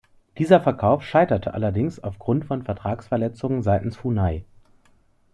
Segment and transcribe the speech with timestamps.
[0.39, 4.43] Dieser Verkauf scheiterte allerdings aufgrund von Vertragsverletzungen seitens Funai.